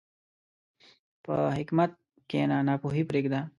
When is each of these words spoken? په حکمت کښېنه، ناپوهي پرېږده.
په 1.25 1.35
حکمت 1.57 1.91
کښېنه، 2.29 2.57
ناپوهي 2.67 3.03
پرېږده. 3.09 3.41